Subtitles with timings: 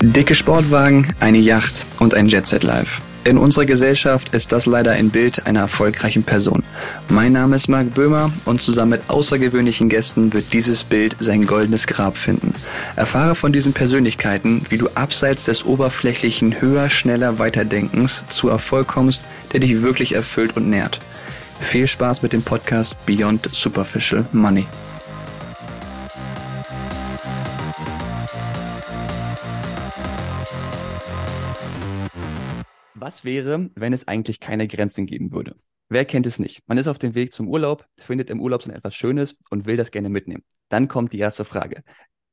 [0.00, 3.00] Dicke Sportwagen, eine Yacht und ein Jetset Live.
[3.24, 6.62] In unserer Gesellschaft ist das leider ein Bild einer erfolgreichen Person.
[7.08, 11.88] Mein Name ist Marc Böhmer und zusammen mit außergewöhnlichen Gästen wird dieses Bild sein goldenes
[11.88, 12.54] Grab finden.
[12.94, 19.22] Erfahre von diesen Persönlichkeiten, wie du abseits des oberflächlichen höher, schneller, weiterdenkens zu Erfolg kommst,
[19.52, 21.00] der dich wirklich erfüllt und nährt.
[21.60, 24.64] Viel Spaß mit dem Podcast Beyond Superficial Money.
[33.24, 35.54] Wäre, wenn es eigentlich keine Grenzen geben würde?
[35.88, 36.62] Wer kennt es nicht?
[36.66, 39.76] Man ist auf dem Weg zum Urlaub, findet im Urlaub so etwas Schönes und will
[39.76, 40.44] das gerne mitnehmen.
[40.68, 41.82] Dann kommt die erste Frage.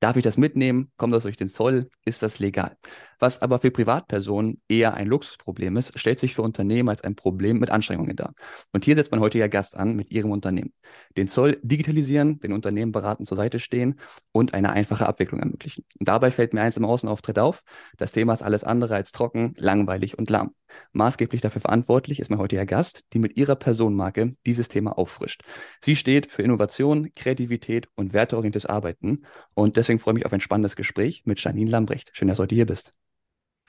[0.02, 0.92] Darf ich das mitnehmen?
[0.98, 1.90] Kommt das durch den Zoll?
[2.04, 2.78] Ist das legal?
[3.26, 7.58] Was aber für Privatpersonen eher ein Luxusproblem ist, stellt sich für Unternehmen als ein Problem
[7.58, 8.36] mit Anstrengungen dar.
[8.72, 10.74] Und hier setzt mein heutiger Gast an mit ihrem Unternehmen.
[11.18, 14.00] Den Zoll digitalisieren, den Unternehmen beraten zur Seite stehen
[14.32, 15.86] und eine einfache Abwicklung ermöglichen.
[16.00, 17.64] Und dabei fällt mir eins im Außenauftritt auf.
[17.98, 20.52] Das Thema ist alles andere als trocken, langweilig und lahm.
[20.92, 25.42] Maßgeblich dafür verantwortlich ist mein heutiger Gast, die mit ihrer Personenmarke dieses Thema auffrischt.
[25.82, 29.26] Sie steht für Innovation, Kreativität und werteorientiertes Arbeiten.
[29.56, 32.12] Und deswegen freue ich mich auf ein spannendes Gespräch mit Janine Lambrecht.
[32.14, 32.92] Schön, dass du heute hier bist.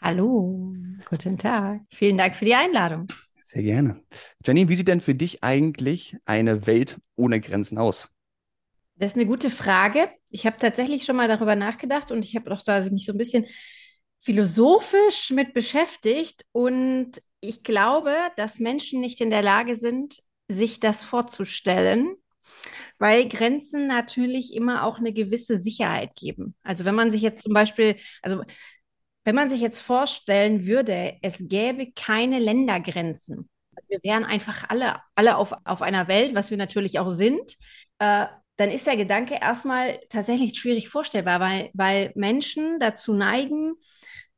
[0.01, 0.73] Hallo,
[1.09, 1.81] guten Tag.
[1.91, 3.07] Vielen Dank für die Einladung.
[3.45, 4.03] Sehr gerne.
[4.45, 8.11] Janine, wie sieht denn für dich eigentlich eine Welt ohne Grenzen aus?
[8.97, 10.11] Das ist eine gute Frage.
[10.31, 13.19] Ich habe tatsächlich schon mal darüber nachgedacht und ich habe auch da mich so ein
[13.19, 13.47] bisschen
[14.21, 16.45] philosophisch mit beschäftigt.
[16.53, 22.17] Und ich glaube, dass Menschen nicht in der Lage sind, sich das vorzustellen,
[22.99, 26.55] weil Grenzen natürlich immer auch eine gewisse Sicherheit geben.
[26.63, 28.43] Also wenn man sich jetzt zum Beispiel, also
[29.27, 33.51] wenn man sich jetzt vorstellen würde, es gäbe keine Ländergrenzen.
[33.75, 37.57] Also wir wären einfach alle, alle auf, auf einer Welt, was wir natürlich auch sind.
[37.99, 43.75] Äh, dann ist der Gedanke erstmal tatsächlich schwierig vorstellbar, weil, weil Menschen dazu neigen,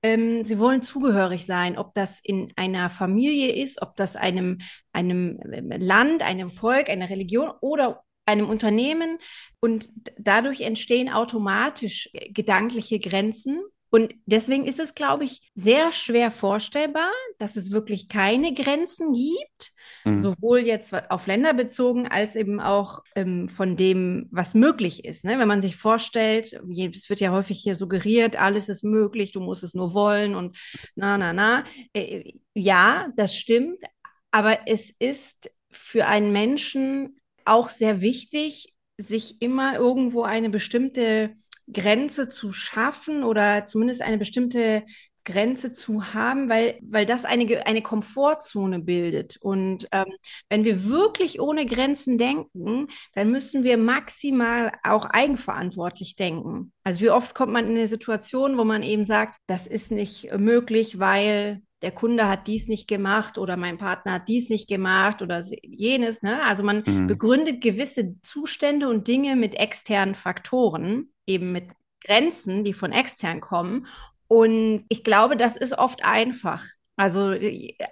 [0.02, 4.56] ähm, sie wollen zugehörig sein, ob das in einer Familie ist, ob das einem,
[4.94, 9.18] einem ähm, Land, einem Volk, einer Religion oder einem Unternehmen.
[9.60, 17.10] Und dadurch entstehen automatisch gedankliche Grenzen, und deswegen ist es, glaube ich, sehr schwer vorstellbar,
[17.38, 19.72] dass es wirklich keine Grenzen gibt,
[20.04, 20.16] mhm.
[20.16, 25.24] sowohl jetzt auf Länder bezogen als eben auch ähm, von dem, was möglich ist.
[25.24, 25.38] Ne?
[25.38, 29.62] Wenn man sich vorstellt, es wird ja häufig hier suggeriert, alles ist möglich, du musst
[29.62, 30.58] es nur wollen und
[30.94, 31.64] na, na, na.
[31.94, 33.82] Äh, ja, das stimmt,
[34.30, 41.34] aber es ist für einen Menschen auch sehr wichtig, sich immer irgendwo eine bestimmte
[41.72, 44.84] Grenze zu schaffen oder zumindest eine bestimmte
[45.28, 49.36] Grenze zu haben, weil, weil das eine, eine Komfortzone bildet.
[49.36, 50.06] Und ähm,
[50.48, 56.72] wenn wir wirklich ohne Grenzen denken, dann müssen wir maximal auch eigenverantwortlich denken.
[56.82, 60.32] Also wie oft kommt man in eine Situation, wo man eben sagt, das ist nicht
[60.38, 65.22] möglich, weil der Kunde hat dies nicht gemacht oder mein Partner hat dies nicht gemacht
[65.22, 66.22] oder jenes.
[66.22, 66.42] Ne?
[66.42, 67.06] Also man mhm.
[67.06, 71.70] begründet gewisse Zustände und Dinge mit externen Faktoren eben mit
[72.04, 73.86] Grenzen, die von extern kommen.
[74.26, 76.64] Und ich glaube, das ist oft einfach.
[76.96, 77.32] Also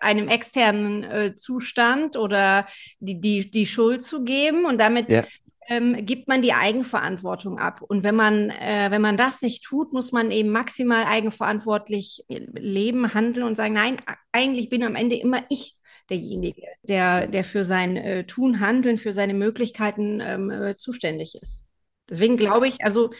[0.00, 2.66] einem externen äh, Zustand oder
[2.98, 5.24] die, die, die Schuld zu geben und damit ja.
[5.68, 7.82] Ähm, gibt man die Eigenverantwortung ab.
[7.82, 13.14] Und wenn man, äh, wenn man das nicht tut, muss man eben maximal eigenverantwortlich leben,
[13.14, 13.98] handeln und sagen, nein,
[14.32, 15.76] eigentlich bin am Ende immer ich
[16.08, 21.66] derjenige, der, der für sein äh, Tun, Handeln, für seine Möglichkeiten ähm, äh, zuständig ist.
[22.08, 23.10] Deswegen glaube ich, also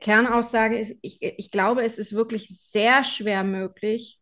[0.00, 4.18] Kernaussage ist, ich, ich glaube, es ist wirklich sehr schwer möglich,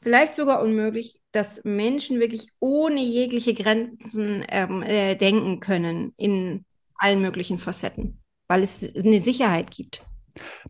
[0.00, 6.64] vielleicht sogar unmöglich, dass Menschen wirklich ohne jegliche Grenzen ähm, äh, denken können in
[6.96, 10.02] allen möglichen Facetten, weil es eine Sicherheit gibt.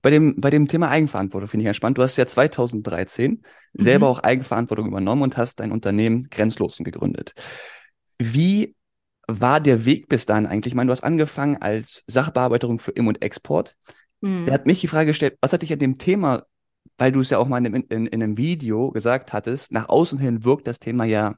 [0.03, 1.99] Bei dem, bei dem Thema Eigenverantwortung finde ich ganz spannend.
[1.99, 3.43] Du hast ja 2013 mhm.
[3.83, 7.35] selber auch Eigenverantwortung übernommen und hast dein Unternehmen Grenzlosen gegründet.
[8.19, 8.75] Wie
[9.29, 10.73] war der Weg bis dahin eigentlich?
[10.73, 13.75] Ich meine, du hast angefangen als Sachbearbeiterin für Im- und Export.
[14.21, 14.47] Mhm.
[14.47, 16.45] Der hat mich die Frage gestellt, was hat dich an dem Thema,
[16.99, 20.19] weil du es ja auch mal in, in, in einem Video gesagt hattest, nach außen
[20.19, 21.35] hin wirkt das Thema ja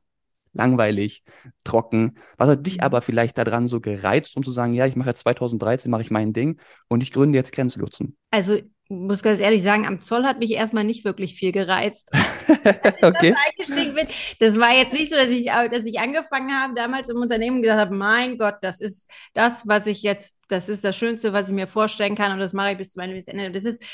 [0.53, 1.23] langweilig,
[1.65, 2.19] trocken.
[2.37, 2.81] Was hat dich hm.
[2.83, 6.11] aber vielleicht daran so gereizt, um zu sagen, ja, ich mache jetzt 2013, mache ich
[6.11, 8.17] mein Ding und ich gründe jetzt Grenzlotsen?
[8.31, 8.59] Also
[8.91, 12.11] muss ganz ehrlich sagen, am Zoll hat mich erstmal nicht wirklich viel gereizt.
[13.03, 13.35] okay.
[13.59, 14.07] Das,
[14.39, 17.81] das war jetzt nicht so, dass ich, dass ich angefangen habe, damals im Unternehmen gesagt
[17.81, 21.55] habe, mein Gott, das ist das, was ich jetzt das ist das Schönste, was ich
[21.55, 23.53] mir vorstellen kann und das mache ich bis zu meinem Ende.
[23.53, 23.85] Das ist,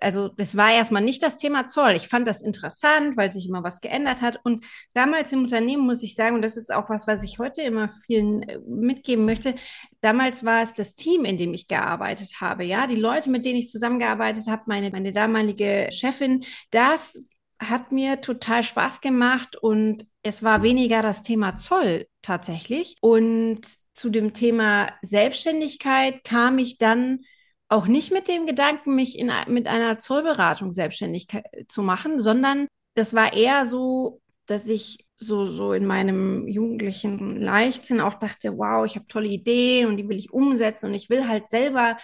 [0.00, 1.92] also das war erstmal nicht das Thema Zoll.
[1.92, 4.38] Ich fand das interessant, weil sich immer was geändert hat.
[4.44, 7.62] Und damals im Unternehmen muss ich sagen, und das ist auch was, was ich heute
[7.62, 9.54] immer vielen äh, mitgeben möchte,
[10.00, 12.64] damals war es das Team, in dem ich gearbeitet habe.
[12.64, 17.14] Ja, die Leute, mit denen ich zusammengearbeitet habe, meine, meine damalige Chefin, das
[17.58, 22.96] hat mir total Spaß gemacht und es war weniger das Thema Zoll tatsächlich.
[23.00, 23.62] Und
[23.94, 27.20] zu dem Thema Selbstständigkeit kam ich dann
[27.68, 31.28] auch nicht mit dem Gedanken, mich in, mit einer Zollberatung selbstständig
[31.68, 38.00] zu machen, sondern das war eher so, dass ich so, so in meinem jugendlichen Leichtsinn
[38.00, 41.26] auch dachte, wow, ich habe tolle Ideen und die will ich umsetzen und ich will
[41.26, 41.96] halt selber,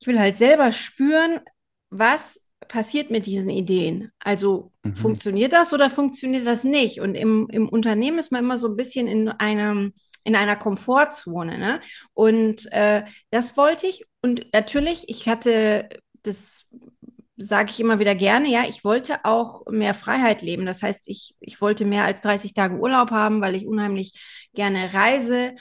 [0.00, 1.40] ich will halt selber spüren,
[1.90, 4.12] was passiert mit diesen Ideen?
[4.18, 4.94] Also mhm.
[4.96, 7.00] funktioniert das oder funktioniert das nicht?
[7.00, 9.92] Und im, im Unternehmen ist man immer so ein bisschen in einem
[10.22, 11.56] in einer Komfortzone.
[11.56, 11.80] Ne?
[12.12, 14.04] Und äh, das wollte ich.
[14.20, 15.88] Und natürlich, ich hatte
[16.22, 16.66] das
[17.42, 20.66] sage ich immer wieder gerne, ja, ich wollte auch mehr Freiheit leben.
[20.66, 24.12] Das heißt, ich, ich wollte mehr als 30 Tage Urlaub haben, weil ich unheimlich
[24.52, 25.54] gerne reise.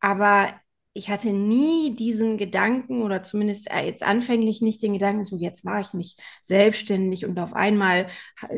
[0.00, 0.52] Aber
[0.94, 5.64] ich hatte nie diesen Gedanken oder zumindest äh, jetzt anfänglich nicht den Gedanken, so jetzt
[5.64, 8.08] mache ich mich selbstständig und auf einmal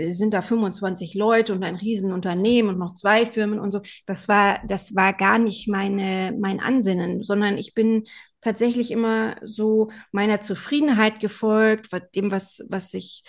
[0.08, 3.82] sind da 25 Leute und ein Riesenunternehmen und noch zwei Firmen und so.
[4.06, 8.04] Das war, das war gar nicht meine, mein Ansinnen, sondern ich bin
[8.40, 13.24] tatsächlich immer so meiner Zufriedenheit gefolgt, dem, was, was ich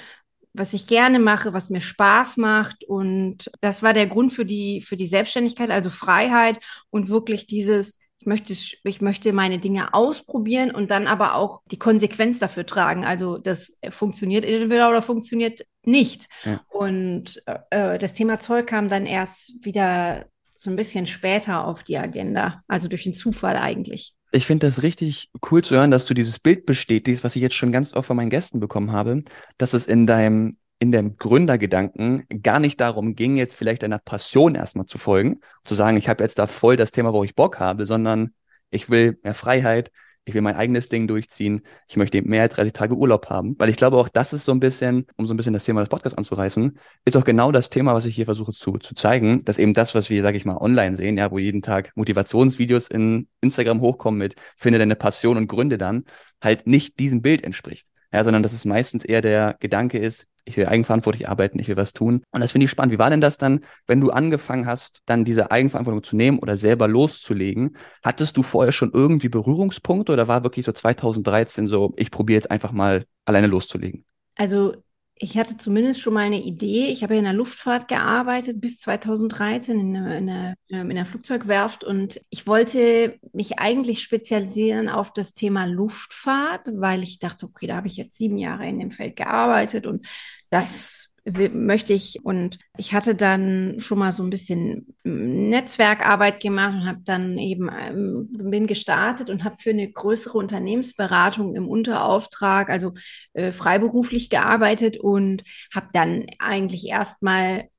[0.58, 2.86] was ich gerne mache, was mir Spaß macht.
[2.86, 6.60] Und das war der Grund für die, für die Selbstständigkeit, also Freiheit
[6.90, 11.78] und wirklich dieses, ich möchte, ich möchte meine Dinge ausprobieren und dann aber auch die
[11.78, 13.06] Konsequenz dafür tragen.
[13.06, 16.26] Also das funktioniert entweder oder funktioniert nicht.
[16.44, 16.60] Ja.
[16.70, 20.26] Und äh, das Thema Zoll kam dann erst wieder
[20.58, 24.16] so ein bisschen später auf die Agenda, also durch den Zufall eigentlich.
[24.32, 27.56] Ich finde das richtig cool zu hören, dass du dieses Bild bestätigst, was ich jetzt
[27.56, 29.20] schon ganz oft von meinen Gästen bekommen habe,
[29.60, 34.56] dass es in deinem in dem Gründergedanken gar nicht darum ging, jetzt vielleicht einer Passion
[34.56, 37.60] erstmal zu folgen, zu sagen, ich habe jetzt da voll das Thema, wo ich Bock
[37.60, 38.34] habe, sondern
[38.70, 39.92] ich will mehr Freiheit,
[40.26, 43.70] ich will mein eigenes Ding durchziehen, ich möchte mehr als 30 Tage Urlaub haben, weil
[43.70, 45.90] ich glaube auch, das ist so ein bisschen, um so ein bisschen das Thema des
[45.90, 49.60] Podcasts anzureißen, ist auch genau das Thema, was ich hier versuche zu, zu zeigen, dass
[49.60, 53.28] eben das, was wir, sage ich mal, online sehen, ja, wo jeden Tag Motivationsvideos in
[53.42, 56.06] Instagram hochkommen mit, finde deine Passion und Gründe dann,
[56.42, 57.88] halt nicht diesem Bild entspricht.
[58.12, 61.78] Ja, sondern dass es meistens eher der Gedanke ist, ich will eigenverantwortlich arbeiten, ich will
[61.78, 62.24] was tun.
[62.32, 62.94] Und das finde ich spannend.
[62.94, 66.56] Wie war denn das dann, wenn du angefangen hast, dann diese Eigenverantwortung zu nehmen oder
[66.56, 67.76] selber loszulegen?
[68.04, 72.52] Hattest du vorher schon irgendwie Berührungspunkte oder war wirklich so 2013 so, ich probiere jetzt
[72.52, 74.06] einfach mal alleine loszulegen?
[74.36, 74.74] Also
[75.18, 76.88] ich hatte zumindest schon mal eine Idee.
[76.88, 81.06] Ich habe ja in der Luftfahrt gearbeitet bis 2013 in einer, in, einer, in einer
[81.06, 87.66] Flugzeugwerft und ich wollte mich eigentlich spezialisieren auf das Thema Luftfahrt, weil ich dachte, okay,
[87.66, 90.06] da habe ich jetzt sieben Jahre in dem Feld gearbeitet und
[90.50, 90.96] das
[91.26, 92.24] möchte ich.
[92.24, 97.70] Und ich hatte dann schon mal so ein bisschen Netzwerkarbeit gemacht und habe dann eben
[97.70, 102.94] ähm, bin gestartet und habe für eine größere Unternehmensberatung im Unterauftrag, also
[103.34, 105.44] äh, freiberuflich gearbeitet und
[105.74, 107.70] habe dann eigentlich erstmal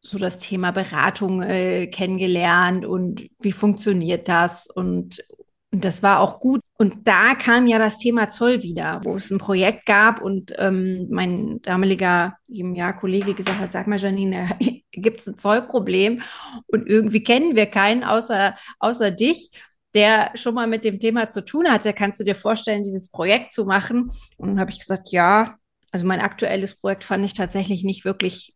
[0.00, 5.24] so das Thema Beratung äh, kennengelernt und wie funktioniert das und
[5.70, 6.62] und das war auch gut.
[6.78, 11.08] Und da kam ja das Thema Zoll wieder, wo es ein Projekt gab und ähm,
[11.10, 14.56] mein damaliger ja, Kollege gesagt hat, sag mal Janine,
[14.92, 16.22] gibt es ein Zollproblem
[16.68, 19.50] und irgendwie kennen wir keinen außer, außer dich,
[19.94, 21.92] der schon mal mit dem Thema zu tun hatte.
[21.92, 24.10] Kannst du dir vorstellen, dieses Projekt zu machen?
[24.36, 25.56] Und dann habe ich gesagt, ja,
[25.90, 28.54] also mein aktuelles Projekt fand ich tatsächlich nicht wirklich,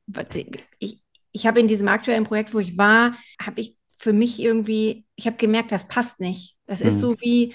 [0.78, 1.02] ich,
[1.32, 5.26] ich habe in diesem aktuellen Projekt, wo ich war, habe ich für mich irgendwie, ich
[5.26, 6.56] habe gemerkt, das passt nicht.
[6.72, 6.88] Das mhm.
[6.88, 7.54] ist so wie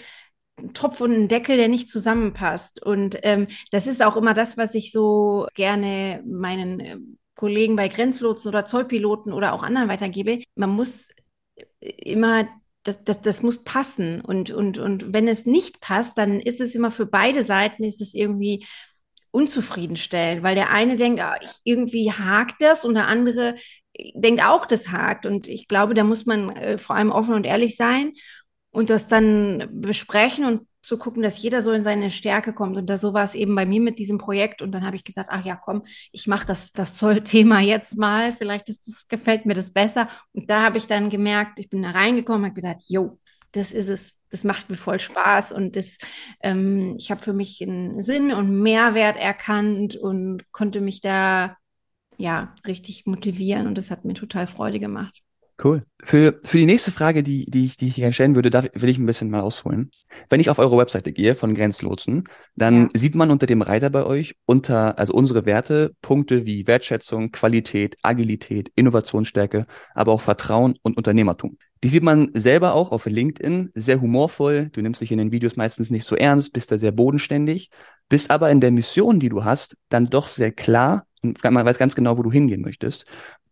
[0.60, 2.84] ein Topf und ein Deckel, der nicht zusammenpasst.
[2.84, 6.98] Und ähm, das ist auch immer das, was ich so gerne meinen äh,
[7.36, 10.40] Kollegen bei Grenzlotsen oder Zollpiloten oder auch anderen weitergebe.
[10.56, 11.10] Man muss
[11.80, 12.48] immer
[12.84, 14.22] das, das, das muss passen.
[14.22, 18.02] Und, und, und wenn es nicht passt, dann ist es immer für beide Seiten, ist
[18.02, 18.66] es irgendwie
[19.32, 23.56] unzufriedenstellend, weil der eine denkt, ah, ich, irgendwie hakt das und der andere
[24.16, 25.26] denkt auch, das hakt.
[25.26, 28.14] Und ich glaube, da muss man äh, vor allem offen und ehrlich sein
[28.78, 32.78] und das dann besprechen und zu gucken, dass jeder so in seine Stärke kommt.
[32.78, 34.62] Und da so war es eben bei mir mit diesem Projekt.
[34.62, 35.82] Und dann habe ich gesagt, ach ja, komm,
[36.12, 38.34] ich mache das, das Zollthema jetzt mal.
[38.34, 40.08] Vielleicht ist das, gefällt mir das besser.
[40.32, 43.20] Und da habe ich dann gemerkt, ich bin da reingekommen und habe gesagt, jo,
[43.52, 44.16] das ist es.
[44.30, 45.98] Das macht mir voll Spaß und das,
[46.44, 51.58] ähm, ich habe für mich einen Sinn und Mehrwert erkannt und konnte mich da
[52.18, 55.24] ja richtig motivieren und das hat mir total Freude gemacht.
[55.64, 55.82] Cool.
[56.04, 58.90] Für, für die nächste Frage, die, die, ich, die ich gerne stellen würde, darf, will
[58.90, 59.90] ich ein bisschen mal ausholen.
[60.30, 62.90] Wenn ich auf eure Webseite gehe von Grenzlotsen, dann ja.
[62.94, 67.98] sieht man unter dem Reiter bei euch unter, also unsere Werte, Punkte wie Wertschätzung, Qualität,
[68.04, 71.58] Agilität, Innovationsstärke, aber auch Vertrauen und Unternehmertum.
[71.84, 74.70] Die sieht man selber auch auf LinkedIn, sehr humorvoll.
[74.72, 77.72] Du nimmst dich in den Videos meistens nicht so ernst, bist da sehr bodenständig,
[78.10, 81.80] bist aber in der Mission, die du hast, dann doch sehr klar und man weiß
[81.80, 83.06] ganz genau, wo du hingehen möchtest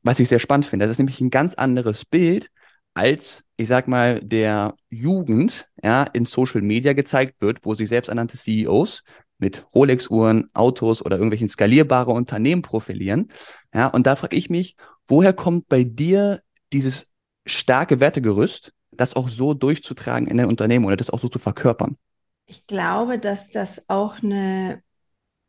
[0.06, 0.86] was ich sehr spannend finde.
[0.86, 2.52] Das ist nämlich ein ganz anderes Bild,
[2.94, 8.38] als, ich sag mal, der Jugend ja, in Social Media gezeigt wird, wo sich selbsternannte
[8.38, 9.04] CEOs
[9.40, 13.32] mit Rolex-Uhren, Autos oder irgendwelchen skalierbare Unternehmen profilieren.
[13.74, 17.12] Ja, und da frage ich mich, woher kommt bei dir dieses
[17.46, 21.98] starke Wertegerüst, das auch so durchzutragen in dein Unternehmen oder das auch so zu verkörpern?
[22.46, 24.84] Ich glaube, dass das auch eine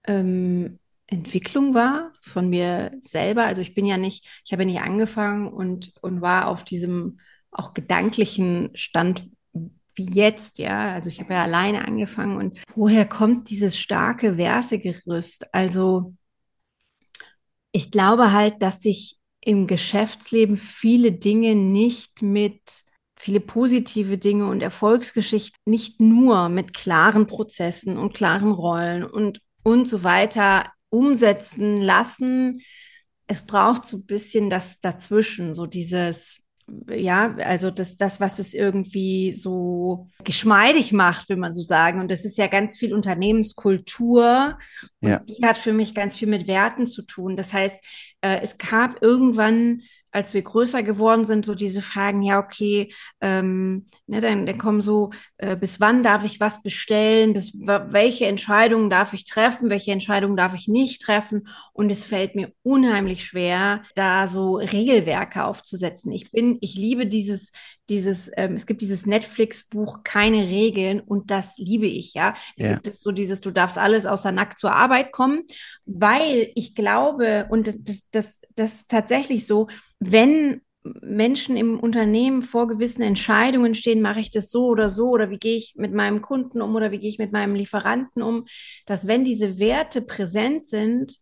[0.06, 3.44] ähm, Entwicklung war von mir selber.
[3.44, 7.20] Also ich bin ja nicht, ich habe ja nicht angefangen und, und war auf diesem
[7.50, 9.28] auch gedanklichen Stand
[9.94, 10.92] wie jetzt, ja.
[10.92, 15.54] Also ich habe ja alleine angefangen und woher kommt dieses starke Wertegerüst?
[15.54, 16.14] Also
[17.72, 22.84] ich glaube halt, dass sich im Geschäftsleben viele Dinge nicht mit
[23.18, 29.88] viele positive Dinge und Erfolgsgeschichten nicht nur mit klaren Prozessen und klaren Rollen und und
[29.88, 32.60] so weiter umsetzen lassen.
[33.26, 36.44] Es braucht so ein bisschen das dazwischen, so dieses,
[36.88, 42.00] ja, also das, das, was es irgendwie so geschmeidig macht, will man so sagen.
[42.00, 44.58] Und das ist ja ganz viel Unternehmenskultur.
[45.00, 45.20] Und ja.
[45.20, 47.36] die hat für mich ganz viel mit Werten zu tun.
[47.36, 47.82] Das heißt,
[48.20, 49.82] äh, es gab irgendwann
[50.16, 54.80] als wir größer geworden sind, so diese Fragen, ja, okay, ähm, ne, dann, dann kommen
[54.80, 59.92] so, äh, bis wann darf ich was bestellen, bis welche Entscheidungen darf ich treffen, welche
[59.92, 61.48] Entscheidungen darf ich nicht treffen.
[61.74, 66.10] Und es fällt mir unheimlich schwer, da so Regelwerke aufzusetzen.
[66.12, 67.52] Ich bin, ich liebe dieses,
[67.88, 72.34] dieses, ähm, es gibt dieses Netflix-Buch Keine Regeln und das liebe ich, ja.
[72.56, 72.74] Da ja.
[72.74, 75.44] gibt es so dieses, du darfst alles außer nackt zur Arbeit kommen,
[75.84, 79.68] weil ich glaube, und das, das, das ist tatsächlich so,
[80.00, 80.62] wenn
[81.02, 85.38] Menschen im Unternehmen vor gewissen Entscheidungen stehen, mache ich das so oder so oder wie
[85.38, 88.44] gehe ich mit meinem Kunden um oder wie gehe ich mit meinem Lieferanten um,
[88.86, 91.16] dass wenn diese Werte präsent sind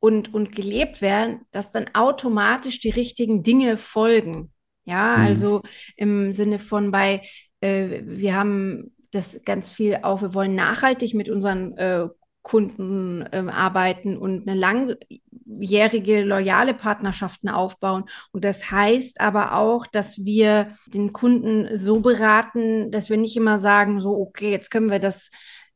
[0.00, 4.52] und, und gelebt werden, dass dann automatisch die richtigen Dinge folgen.
[4.86, 5.26] Ja, mhm.
[5.26, 5.62] also
[5.96, 7.22] im Sinne von bei,
[7.60, 12.08] äh, wir haben das ganz viel auch, wir wollen nachhaltig mit unseren äh,
[12.42, 18.04] Kunden äh, arbeiten und eine langjährige, loyale Partnerschaften aufbauen.
[18.30, 23.58] Und das heißt aber auch, dass wir den Kunden so beraten, dass wir nicht immer
[23.58, 25.32] sagen, so, okay, jetzt können wir das,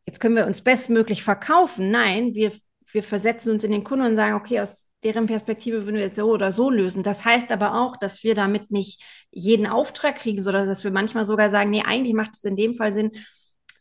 [0.06, 1.90] jetzt können wir uns bestmöglich verkaufen.
[1.90, 2.52] Nein, wir,
[2.92, 6.16] wir versetzen uns in den Kunden und sagen, okay, aus deren Perspektive würden wir jetzt
[6.16, 7.02] so oder so lösen.
[7.02, 11.24] Das heißt aber auch, dass wir damit nicht jeden Auftrag kriegen, sondern dass wir manchmal
[11.24, 13.12] sogar sagen, nee, eigentlich macht es in dem Fall Sinn,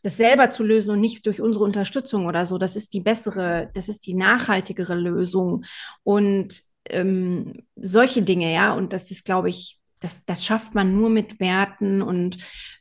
[0.02, 2.56] das selber zu lösen und nicht durch unsere Unterstützung oder so.
[2.56, 5.64] Das ist die bessere, das ist die nachhaltigere Lösung.
[6.02, 11.10] Und ähm, solche Dinge, ja, und das ist, glaube ich, das, das schafft man nur
[11.10, 12.38] mit Werten und,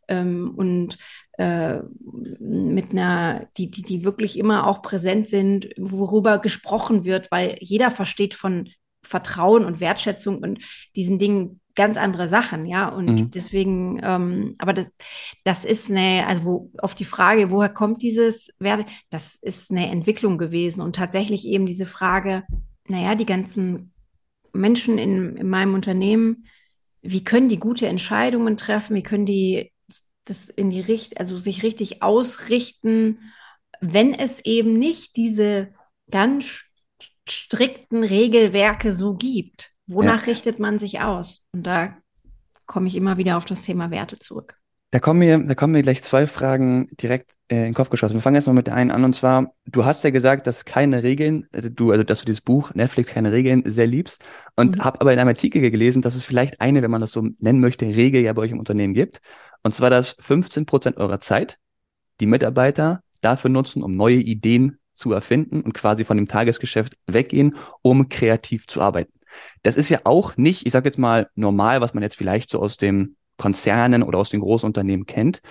[0.08, 0.98] ähm, und
[1.40, 1.84] äh,
[2.42, 7.92] mit einer, die, die, die wirklich immer auch präsent sind, worüber gesprochen wird, weil jeder
[7.92, 8.68] versteht von
[9.04, 10.60] Vertrauen und Wertschätzung und
[10.98, 12.90] diesen Dingen ganz andere Sachen, ja.
[12.90, 13.32] Und mhm.
[13.32, 14.92] deswegen, ähm, aber das,
[15.46, 19.90] das ist eine, also wo, auf die Frage, woher kommt dieses Werte, das ist eine
[19.90, 22.44] Entwicklung gewesen und tatsächlich eben diese Frage,
[22.90, 23.94] naja, die ganzen
[24.52, 26.36] Menschen in, in meinem Unternehmen,
[27.02, 29.72] wie können die gute Entscheidungen treffen, wie können die
[30.30, 33.20] das in die Richt, also sich richtig ausrichten,
[33.82, 35.74] wenn es eben nicht diese
[36.12, 36.64] ganz
[37.28, 39.72] strikten Regelwerke so gibt.
[39.88, 40.26] Wonach ja.
[40.26, 41.44] richtet man sich aus?
[41.52, 41.98] Und da
[42.66, 44.59] komme ich immer wieder auf das Thema Werte zurück.
[44.92, 48.16] Da kommen mir, da kommen mir gleich zwei Fragen direkt äh, in den Kopf geschossen.
[48.16, 50.66] Wir fangen jetzt mal mit der einen an und zwar, du hast ja gesagt, dass
[50.66, 54.24] keine Regeln, also du, also dass du dieses Buch Netflix keine Regeln sehr liebst
[54.56, 54.84] und mhm.
[54.84, 57.60] habe aber in einem Artikel gelesen, dass es vielleicht eine, wenn man das so nennen
[57.60, 59.22] möchte, Regel ja bei euch im Unternehmen gibt.
[59.62, 61.60] Und zwar, dass 15 Prozent eurer Zeit
[62.20, 67.56] die Mitarbeiter dafür nutzen, um neue Ideen zu erfinden und quasi von dem Tagesgeschäft weggehen,
[67.84, 69.14] um kreativ zu arbeiten.
[69.62, 72.60] Das ist ja auch nicht, ich sage jetzt mal, normal, was man jetzt vielleicht so
[72.60, 75.42] aus den Konzernen oder aus den Großunternehmen kennt.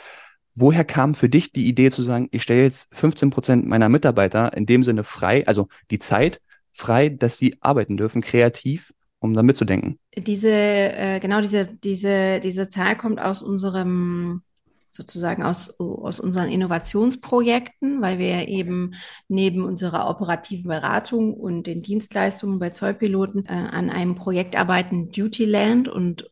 [0.55, 4.57] Woher kam für dich die Idee zu sagen, ich stelle jetzt 15 Prozent meiner Mitarbeiter
[4.57, 6.41] in dem Sinne frei, also die Zeit
[6.73, 9.99] frei, dass sie arbeiten dürfen, kreativ, um da mitzudenken?
[10.17, 14.43] Diese, äh, genau diese, diese, diese Zahl kommt aus unserem
[14.91, 18.95] sozusagen aus, aus unseren Innovationsprojekten, weil wir eben
[19.29, 25.89] neben unserer operativen Beratung und den Dienstleistungen bei Zollpiloten äh, an einem Projekt arbeiten, Dutyland.
[25.89, 26.31] Und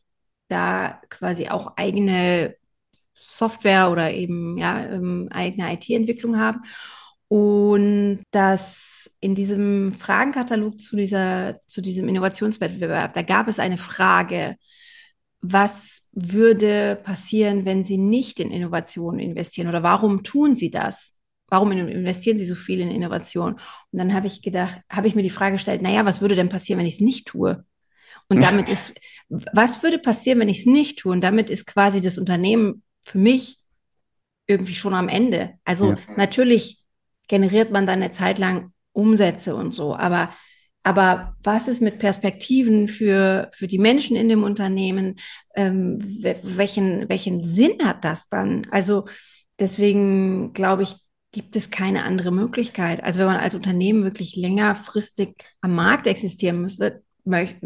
[0.49, 2.57] da quasi auch eigene
[3.19, 6.63] Software oder eben ja, ähm, eigene IT-Entwicklung haben.
[7.29, 14.57] Und dass in diesem Fragenkatalog zu, dieser, zu diesem Innovationswettbewerb, da gab es eine Frage,
[15.41, 21.15] was würde passieren, wenn Sie nicht in Innovationen investieren oder warum tun Sie das?
[21.49, 23.55] Warum investieren Sie so viel in Innovation?
[23.55, 26.49] Und dann habe ich gedacht, habe ich mir die Frage gestellt, naja, was würde denn
[26.49, 27.65] passieren, wenn ich es nicht tue?
[28.29, 28.95] Und damit ist,
[29.29, 31.13] was würde passieren, wenn ich es nicht tue?
[31.13, 33.59] Und damit ist quasi das Unternehmen für mich
[34.47, 35.55] irgendwie schon am Ende.
[35.65, 35.99] Also ja.
[36.17, 36.85] natürlich
[37.29, 40.31] generiert man dann eine Zeit lang Umsätze und so, aber
[40.87, 45.17] aber was ist mit Perspektiven für, für die Menschen in dem Unternehmen?
[45.57, 45.99] Ähm,
[46.45, 48.69] welchen, welchen Sinn hat das dann?
[48.71, 49.07] Also
[49.59, 50.95] deswegen glaube ich,
[51.33, 53.03] gibt es keine andere Möglichkeit.
[53.03, 57.57] Also wenn man als Unternehmen wirklich längerfristig am Markt existieren müsste, möch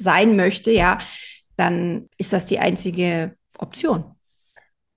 [0.00, 0.98] sein möchte, ja,
[1.56, 4.04] dann ist das die einzige Option.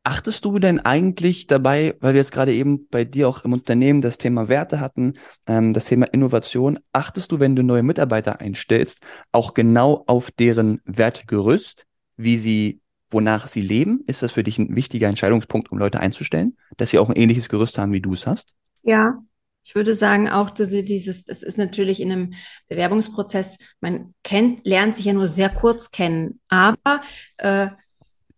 [0.05, 4.01] Achtest du denn eigentlich dabei, weil wir jetzt gerade eben bei dir auch im Unternehmen
[4.01, 5.13] das Thema Werte hatten,
[5.48, 10.81] ähm, das Thema Innovation, achtest du, wenn du neue Mitarbeiter einstellst, auch genau auf deren
[10.83, 11.86] Wertegerüst,
[12.17, 12.81] wie sie,
[13.12, 14.03] wonach sie leben?
[14.05, 17.48] Ist das für dich ein wichtiger Entscheidungspunkt, um Leute einzustellen, dass sie auch ein ähnliches
[17.48, 18.55] Gerüst haben, wie du es hast?
[18.81, 19.22] Ja,
[19.63, 22.34] ich würde sagen auch, dieses, das ist natürlich in einem
[22.67, 27.01] Bewerbungsprozess, man kennt, lernt sich ja nur sehr kurz kennen, aber
[27.38, 27.70] äh,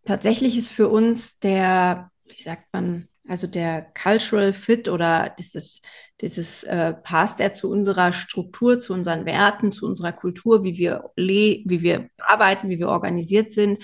[0.04, 5.82] tatsächlich ist für uns der, wie sagt man, also der Cultural Fit oder dieses,
[6.22, 11.10] dieses äh, passt er zu unserer Struktur, zu unseren Werten, zu unserer Kultur, wie wir
[11.16, 13.80] le wie wir arbeiten, wie wir organisiert sind,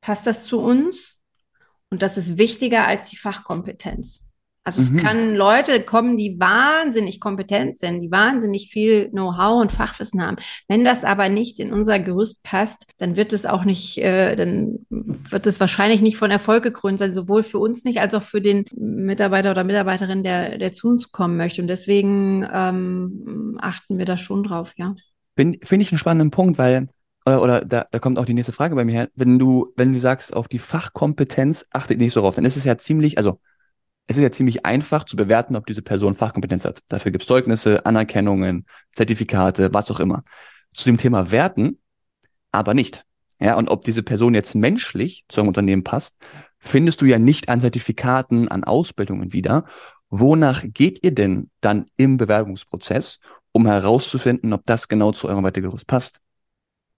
[0.00, 1.18] passt das zu uns?
[1.90, 4.27] Und das ist wichtiger als die Fachkompetenz.
[4.68, 4.98] Also mhm.
[4.98, 10.36] es können Leute kommen, die wahnsinnig kompetent sind, die wahnsinnig viel Know-how und Fachwissen haben.
[10.68, 14.80] Wenn das aber nicht in unser Gerüst passt, dann wird es auch nicht, äh, dann
[14.90, 18.42] wird es wahrscheinlich nicht von Erfolg gekrönt sein, sowohl für uns nicht als auch für
[18.42, 21.62] den Mitarbeiter oder Mitarbeiterin, der, der zu uns kommen möchte.
[21.62, 24.94] Und deswegen ähm, achten wir da schon drauf, ja.
[25.34, 26.88] Finde ich einen spannenden Punkt, weil
[27.28, 29.08] oder, oder da, da kommt auch die nächste Frage bei mir her.
[29.14, 32.64] Wenn du, wenn du sagst, auf die Fachkompetenz achtet nicht so drauf, dann ist es
[32.64, 33.38] ja ziemlich, also
[34.08, 36.80] es ist ja ziemlich einfach zu bewerten, ob diese Person Fachkompetenz hat.
[36.88, 40.24] Dafür gibt es Zeugnisse, Anerkennungen, Zertifikate, was auch immer.
[40.72, 41.78] Zu dem Thema Werten
[42.50, 43.04] aber nicht.
[43.38, 46.16] Ja, und ob diese Person jetzt menschlich zu einem Unternehmen passt,
[46.58, 49.64] findest du ja nicht an Zertifikaten, an Ausbildungen wieder.
[50.08, 53.20] Wonach geht ihr denn dann im Bewerbungsprozess,
[53.52, 56.20] um herauszufinden, ob das genau zu eurem Wertegerüst passt?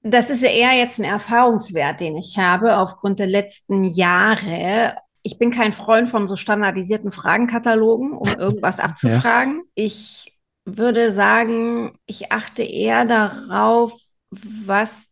[0.03, 5.39] Das ist ja eher jetzt ein Erfahrungswert, den ich habe aufgrund der letzten Jahre ich
[5.39, 9.57] bin kein Freund von so standardisierten Fragenkatalogen, um irgendwas abzufragen.
[9.57, 9.63] Ja.
[9.75, 13.93] Ich würde sagen, ich achte eher darauf,
[14.31, 15.09] was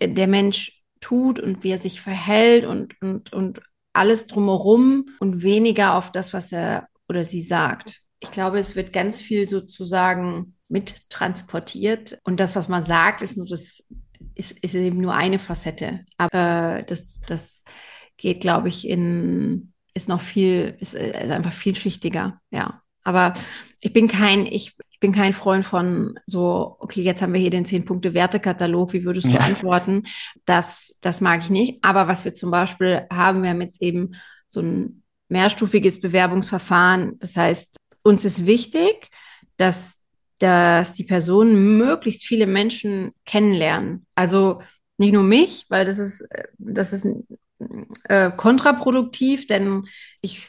[0.00, 3.60] der Mensch tut und wie er sich verhält und, und, und
[3.92, 8.00] alles drumherum und weniger auf das, was er oder sie sagt.
[8.20, 13.46] Ich glaube, es wird ganz viel sozusagen mittransportiert und das, was man sagt, ist nur
[13.46, 13.84] das,
[14.34, 16.04] ist, ist eben nur eine Facette.
[16.16, 17.64] Aber äh, das, das
[18.18, 22.82] geht, glaube ich, in, ist noch viel, ist, ist einfach vielschichtiger, ja.
[23.04, 23.34] Aber
[23.80, 27.50] ich bin kein, ich, ich bin kein Freund von so, okay, jetzt haben wir hier
[27.50, 29.40] den zehn-Punkte-Wertekatalog, wie würdest du ja.
[29.40, 30.02] antworten?
[30.44, 31.78] Das, das mag ich nicht.
[31.82, 34.14] Aber was wir zum Beispiel haben, wir haben jetzt eben
[34.46, 37.18] so ein mehrstufiges Bewerbungsverfahren.
[37.20, 39.08] Das heißt, uns ist wichtig,
[39.56, 39.94] dass,
[40.38, 44.06] dass die Personen möglichst viele Menschen kennenlernen.
[44.14, 44.60] Also
[44.96, 46.26] nicht nur mich, weil das ist,
[46.58, 47.06] das ist
[48.04, 49.86] äh, kontraproduktiv, denn
[50.20, 50.48] ich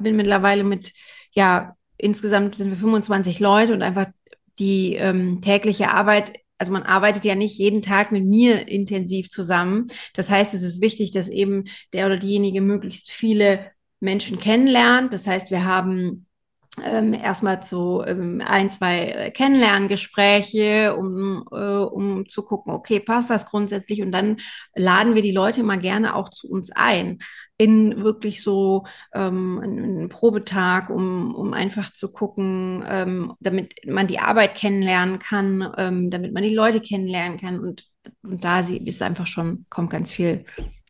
[0.00, 0.92] bin mittlerweile mit,
[1.32, 4.06] ja, insgesamt sind wir 25 Leute und einfach
[4.58, 9.86] die ähm, tägliche Arbeit, also man arbeitet ja nicht jeden Tag mit mir intensiv zusammen.
[10.14, 13.70] Das heißt, es ist wichtig, dass eben der oder diejenige möglichst viele
[14.00, 15.12] Menschen kennenlernt.
[15.12, 16.25] Das heißt, wir haben
[16.84, 23.46] ähm, erstmal zu ähm, ein, zwei Kennenlerngespräche, um, äh, um zu gucken, okay, passt das
[23.46, 24.02] grundsätzlich?
[24.02, 24.38] Und dann
[24.74, 27.18] laden wir die Leute mal gerne auch zu uns ein
[27.58, 28.84] in wirklich so
[29.14, 35.72] ähm, einen Probetag, um, um einfach zu gucken, ähm, damit man die Arbeit kennenlernen kann,
[35.78, 37.58] ähm, damit man die Leute kennenlernen kann.
[37.60, 37.88] Und,
[38.22, 40.44] und da ist einfach schon, kommt ganz viel,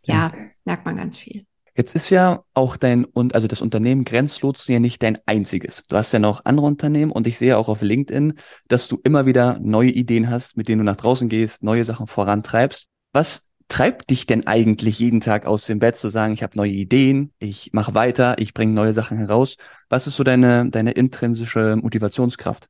[0.06, 0.32] ja,
[0.64, 1.46] merkt man ganz viel.
[1.76, 5.82] Jetzt ist ja auch dein und also das Unternehmen Grenzlotsen ja nicht dein einziges.
[5.88, 8.32] Du hast ja noch andere Unternehmen und ich sehe auch auf LinkedIn,
[8.66, 12.06] dass du immer wieder neue Ideen hast, mit denen du nach draußen gehst, neue Sachen
[12.06, 12.88] vorantreibst.
[13.12, 16.70] Was treibt dich denn eigentlich jeden Tag aus dem Bett zu sagen, ich habe neue
[16.70, 19.56] Ideen, ich mache weiter, ich bringe neue Sachen heraus?
[19.90, 22.68] Was ist so deine deine intrinsische Motivationskraft?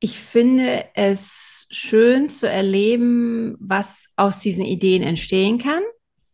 [0.00, 5.82] Ich finde es schön zu erleben, was aus diesen Ideen entstehen kann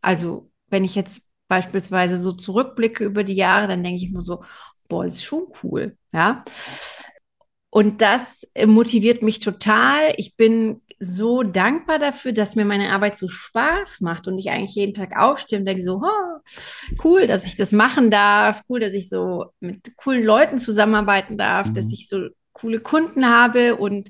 [0.00, 4.42] Also wenn ich jetzt beispielsweise so zurückblicke über die Jahre, dann denke ich mir so,
[4.88, 6.44] boah, ist schon cool, ja.
[7.70, 10.14] Und das motiviert mich total.
[10.16, 14.76] Ich bin so dankbar dafür, dass mir meine Arbeit so Spaß macht und ich eigentlich
[14.76, 16.38] jeden Tag aufstehe und denke so, oh,
[17.02, 21.68] cool, dass ich das machen darf, cool, dass ich so mit coolen Leuten zusammenarbeiten darf,
[21.68, 21.74] mhm.
[21.74, 24.08] dass ich so coole Kunden habe und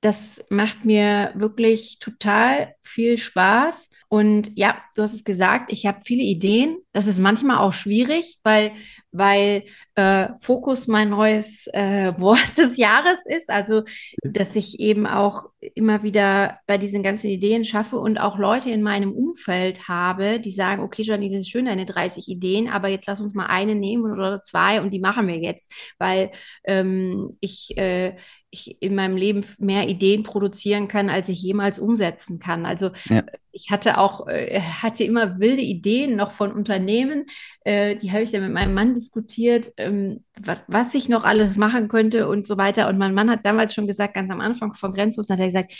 [0.00, 3.89] das macht mir wirklich total viel Spaß.
[4.12, 6.78] Und ja, du hast es gesagt, ich habe viele Ideen.
[6.92, 8.72] Das ist manchmal auch schwierig, weil,
[9.12, 9.62] weil
[9.94, 13.50] äh, Fokus mein neues äh, Wort des Jahres ist.
[13.50, 13.84] Also,
[14.24, 18.82] dass ich eben auch immer wieder bei diesen ganzen Ideen schaffe und auch Leute in
[18.82, 23.06] meinem Umfeld habe, die sagen, okay, Janine, das ist schön, deine 30 Ideen, aber jetzt
[23.06, 26.32] lass uns mal eine nehmen oder zwei und die machen wir jetzt, weil
[26.64, 28.16] ähm, ich äh,
[28.50, 32.66] ich in meinem Leben mehr Ideen produzieren kann, als ich jemals umsetzen kann.
[32.66, 33.22] Also ja.
[33.52, 37.26] ich hatte auch, äh, hatte immer wilde Ideen noch von Unternehmen.
[37.64, 41.56] Äh, die habe ich dann mit meinem Mann diskutiert, ähm, was, was, ich noch alles
[41.56, 42.88] machen könnte und so weiter.
[42.88, 45.72] Und mein Mann hat damals schon gesagt, ganz am Anfang von Grenzlos, hat er gesagt,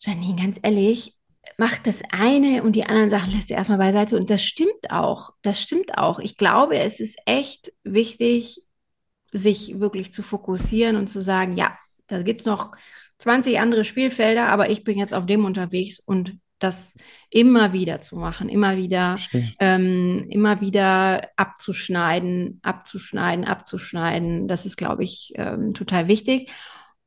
[0.00, 1.14] Janine, ganz ehrlich,
[1.58, 4.16] mach das eine und die anderen Sachen lässt du erstmal beiseite.
[4.16, 5.30] Und das stimmt auch.
[5.42, 6.20] Das stimmt auch.
[6.20, 8.62] Ich glaube, es ist echt wichtig,
[9.32, 12.72] sich wirklich zu fokussieren und zu sagen, ja, da gibt es noch
[13.18, 16.94] 20 andere Spielfelder, aber ich bin jetzt auf dem unterwegs und das
[17.30, 19.16] immer wieder zu machen, immer wieder,
[19.60, 24.48] ähm, immer wieder abzuschneiden, abzuschneiden, abzuschneiden.
[24.48, 26.50] Das ist, glaube ich, ähm, total wichtig.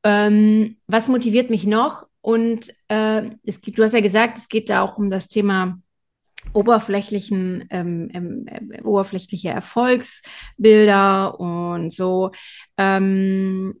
[0.04, 2.06] Ähm, was motiviert mich noch?
[2.20, 5.78] Und äh, es gibt, du hast ja gesagt, es geht da auch um das Thema
[6.52, 12.30] oberflächlichen, ähm, ähm, äh, oberflächliche Erfolgsbilder und so.
[12.76, 13.80] Ähm,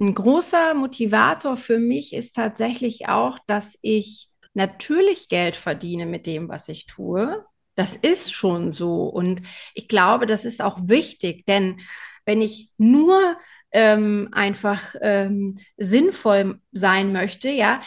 [0.00, 6.48] ein großer Motivator für mich ist tatsächlich auch, dass ich natürlich Geld verdiene mit dem,
[6.48, 7.44] was ich tue.
[7.76, 9.04] Das ist schon so.
[9.04, 9.42] Und
[9.74, 11.80] ich glaube, das ist auch wichtig, denn
[12.24, 13.36] wenn ich nur
[13.72, 17.80] ähm, einfach ähm, sinnvoll sein möchte, ja,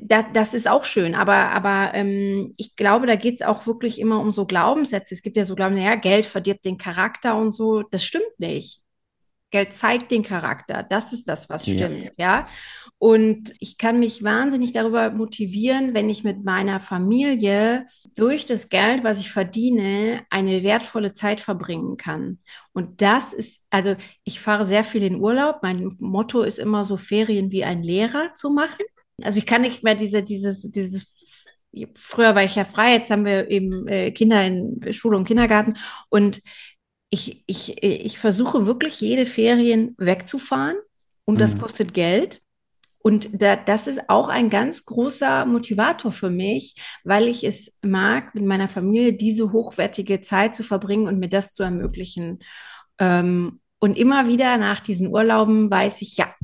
[0.00, 4.00] da, das ist auch schön, aber, aber ähm, ich glaube, da geht es auch wirklich
[4.00, 5.14] immer um so Glaubenssätze.
[5.14, 7.82] Es gibt ja so Glauben, ja, Geld verdirbt den Charakter und so.
[7.82, 8.82] Das stimmt nicht.
[9.50, 10.82] Geld zeigt den Charakter.
[10.82, 12.40] Das ist das, was stimmt, ja.
[12.40, 12.48] ja.
[12.98, 19.04] Und ich kann mich wahnsinnig darüber motivieren, wenn ich mit meiner Familie durch das Geld,
[19.04, 22.38] was ich verdiene, eine wertvolle Zeit verbringen kann.
[22.72, 25.58] Und das ist, also ich fahre sehr viel in Urlaub.
[25.62, 28.84] Mein Motto ist immer so Ferien wie ein Lehrer zu machen.
[29.22, 31.14] Also ich kann nicht mehr diese, dieses, dieses
[31.94, 35.76] Früher war ich ja frei, jetzt haben wir eben äh, Kinder in Schule und Kindergarten
[36.08, 36.40] und
[37.10, 40.76] ich, ich, ich versuche wirklich jede Ferien wegzufahren
[41.24, 41.60] und das mhm.
[41.60, 42.40] kostet Geld.
[42.98, 48.34] Und da, das ist auch ein ganz großer Motivator für mich, weil ich es mag,
[48.34, 52.40] mit meiner Familie diese hochwertige Zeit zu verbringen und mir das zu ermöglichen.
[52.98, 56.34] Ähm, und immer wieder nach diesen Urlauben weiß ich, ja,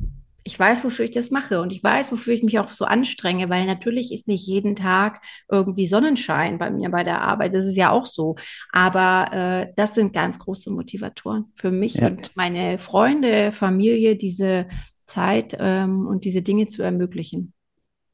[0.43, 3.49] ich weiß, wofür ich das mache und ich weiß, wofür ich mich auch so anstrenge,
[3.49, 7.53] weil natürlich ist nicht jeden Tag irgendwie Sonnenschein bei mir bei der Arbeit.
[7.53, 8.35] Das ist ja auch so.
[8.71, 12.07] Aber äh, das sind ganz große Motivatoren für mich ja.
[12.07, 14.67] und meine Freunde, Familie, diese
[15.05, 17.53] Zeit ähm, und diese Dinge zu ermöglichen.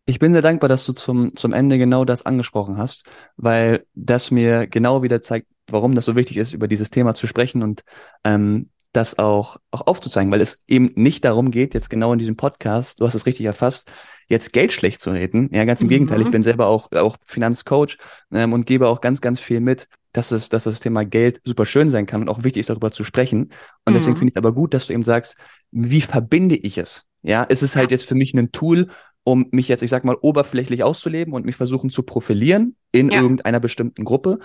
[0.05, 3.05] Ich bin sehr dankbar, dass du zum, zum Ende genau das angesprochen hast,
[3.37, 7.27] weil das mir genau wieder zeigt, warum das so wichtig ist, über dieses Thema zu
[7.27, 7.83] sprechen und
[8.23, 12.35] ähm, das auch, auch aufzuzeigen, weil es eben nicht darum geht, jetzt genau in diesem
[12.35, 13.91] Podcast, du hast es richtig erfasst,
[14.27, 15.49] jetzt Geld schlecht zu reden.
[15.51, 15.91] Ja, ganz im mhm.
[15.91, 16.21] Gegenteil.
[16.21, 17.97] Ich bin selber auch, auch Finanzcoach
[18.31, 21.65] ähm, und gebe auch ganz, ganz viel mit, dass es, dass das Thema Geld super
[21.65, 23.51] schön sein kann und auch wichtig ist, darüber zu sprechen.
[23.85, 23.97] Und mhm.
[23.97, 25.35] deswegen finde ich es aber gut, dass du eben sagst,
[25.71, 27.05] wie verbinde ich es?
[27.21, 28.87] Ja, es ist halt jetzt für mich ein Tool,
[29.23, 33.21] um mich jetzt, ich sag mal, oberflächlich auszuleben und mich versuchen zu profilieren in ja.
[33.21, 34.39] irgendeiner bestimmten Gruppe.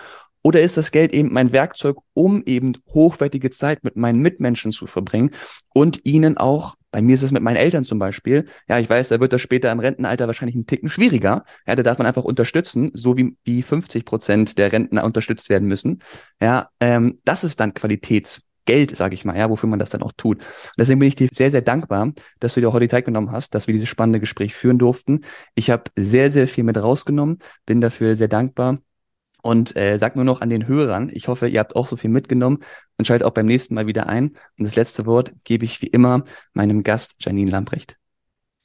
[0.46, 4.87] Oder ist das Geld eben mein Werkzeug, um eben hochwertige Zeit mit meinen Mitmenschen zu
[4.87, 5.30] verbringen
[5.72, 9.09] und ihnen auch, bei mir ist es mit meinen Eltern zum Beispiel, ja, ich weiß,
[9.09, 11.44] da wird das später im Rentenalter wahrscheinlich einen Ticken schwieriger.
[11.66, 15.66] Ja, da darf man einfach unterstützen, so wie, wie 50 Prozent der Rentner unterstützt werden
[15.66, 16.00] müssen.
[16.42, 20.12] Ja, ähm, das ist dann Qualitätsgeld, sage ich mal, ja, wofür man das dann auch
[20.12, 20.44] tut.
[20.78, 23.54] deswegen bin ich dir sehr, sehr dankbar, dass du dir heute die Zeit genommen hast,
[23.54, 25.22] dass wir dieses spannende Gespräch führen durften.
[25.54, 28.78] Ich habe sehr, sehr viel mit rausgenommen, bin dafür sehr dankbar
[29.44, 32.09] und äh, sag nur noch an den Hörern, ich hoffe, ihr habt auch so viel
[32.09, 32.61] mitgenommen
[32.96, 34.28] und schaltet auch beim nächsten Mal wieder ein.
[34.59, 37.98] Und das letzte Wort gebe ich wie immer meinem Gast Janine Lamprecht.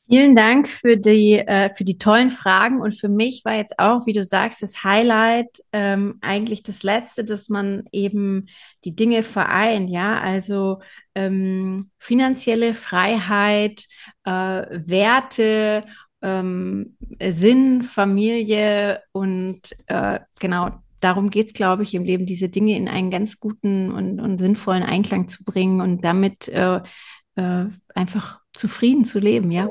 [0.08, 2.80] Vielen Dank für die, äh, für die tollen Fragen.
[2.80, 7.26] Und für mich war jetzt auch, wie du sagst, das Highlight ähm, eigentlich das Letzte,
[7.26, 8.48] dass man eben
[8.86, 9.90] die Dinge vereint.
[9.90, 10.80] Ja, also
[11.14, 13.86] ähm, finanzielle Freiheit,
[14.24, 15.84] äh, Werte
[16.22, 16.98] ähm,
[17.30, 22.88] Sinn, Familie und äh, genau darum geht es, glaube ich, im Leben, diese Dinge in
[22.88, 26.82] einen ganz guten und, und sinnvollen Einklang zu bringen und damit äh,
[27.36, 29.70] äh, einfach zufrieden zu leben, ja.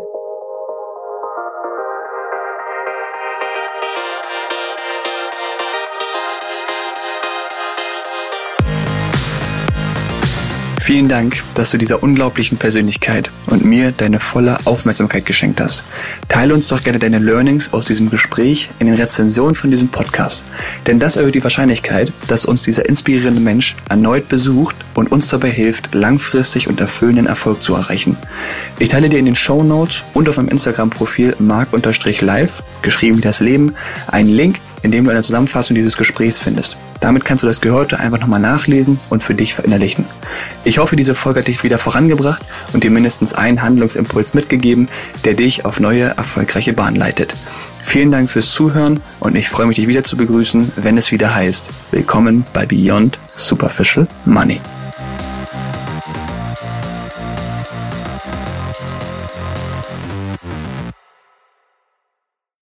[10.88, 15.84] Vielen Dank, dass du dieser unglaublichen Persönlichkeit und mir deine volle Aufmerksamkeit geschenkt hast.
[16.28, 20.46] Teile uns doch gerne deine Learnings aus diesem Gespräch in den Rezensionen von diesem Podcast.
[20.86, 25.50] Denn das erhöht die Wahrscheinlichkeit, dass uns dieser inspirierende Mensch erneut besucht und uns dabei
[25.50, 28.16] hilft, langfristig und erfüllenden Erfolg zu erreichen.
[28.78, 33.40] Ich teile dir in den Show Notes und auf meinem Instagram-Profil mark-live, geschrieben wie das
[33.40, 33.74] Leben,
[34.06, 36.76] einen Link, in dem du eine Zusammenfassung dieses Gesprächs findest.
[37.00, 40.04] Damit kannst du das Gehörte einfach nochmal nachlesen und für dich verinnerlichen.
[40.64, 44.88] Ich hoffe, diese Folge hat dich wieder vorangebracht und dir mindestens einen Handlungsimpuls mitgegeben,
[45.24, 47.34] der dich auf neue, erfolgreiche Bahn leitet.
[47.82, 51.34] Vielen Dank fürs Zuhören und ich freue mich, dich wieder zu begrüßen, wenn es wieder
[51.34, 54.60] heißt, willkommen bei Beyond Superficial Money.